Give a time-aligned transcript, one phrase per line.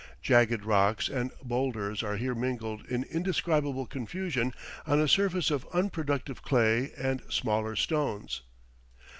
[0.23, 4.51] Jagged rocks and bowlders are here mingled in indescribable confusion
[4.87, 8.41] on a surface of unproductive clay and smaller stones.